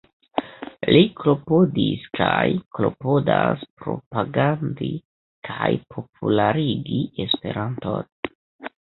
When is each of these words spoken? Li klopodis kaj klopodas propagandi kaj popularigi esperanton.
Li 0.95 1.01
klopodis 1.19 2.07
kaj 2.21 2.47
klopodas 2.79 3.67
propagandi 3.83 4.91
kaj 5.53 5.71
popularigi 5.95 7.07
esperanton. 7.29 8.15